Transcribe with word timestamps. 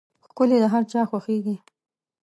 ښکلي 0.27 0.57
د 0.63 0.65
هر 0.73 0.83
چا 0.91 1.01
خوښېږي. 1.09 1.55